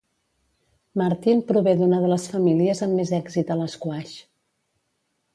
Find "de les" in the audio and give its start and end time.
2.05-2.25